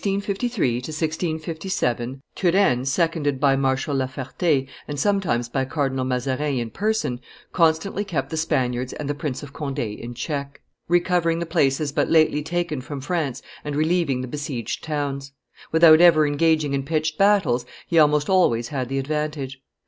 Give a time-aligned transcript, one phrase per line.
[0.03, 6.57] _]From 1653 to 1657, Turenne, seconded by Marshal La Ferte and sometimes by Cardinal Mazarin
[6.57, 7.19] in person,
[7.53, 12.09] constantly kept the Spaniards and the Prince of Conde in check, recovering the places but
[12.09, 15.33] lately taken from France and relieving the besieged towns;
[15.71, 19.61] without ever engaging in pitched battles, he almost always had the advantage.